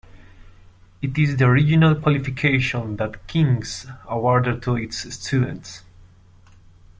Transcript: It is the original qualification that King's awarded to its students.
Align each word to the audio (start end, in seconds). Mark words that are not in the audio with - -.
It 1.03 1.15
is 1.19 1.37
the 1.37 1.45
original 1.45 1.93
qualification 1.93 2.95
that 2.95 3.27
King's 3.27 3.85
awarded 4.07 4.63
to 4.63 4.75
its 4.75 5.13
students. 5.13 5.83